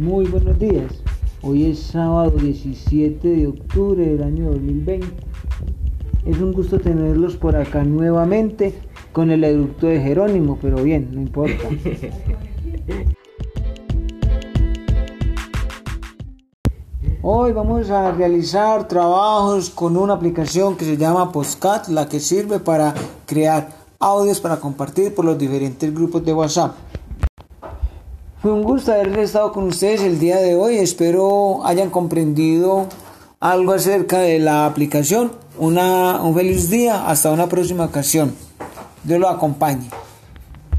[0.00, 0.92] Muy buenos días.
[1.42, 5.06] Hoy es sábado 17 de octubre del año 2020.
[6.24, 8.80] Es un gusto tenerlos por acá nuevamente
[9.12, 11.68] con el educto de Jerónimo, pero bien, no importa.
[17.20, 22.58] Hoy vamos a realizar trabajos con una aplicación que se llama Postcat, la que sirve
[22.58, 22.94] para
[23.26, 26.74] crear audios para compartir por los diferentes grupos de WhatsApp.
[28.40, 30.78] Fue un gusto haber estado con ustedes el día de hoy.
[30.78, 32.86] Espero hayan comprendido
[33.38, 35.32] algo acerca de la aplicación.
[35.58, 37.06] Una, un feliz día.
[37.06, 38.34] Hasta una próxima ocasión.
[39.04, 39.90] Dios lo acompañe.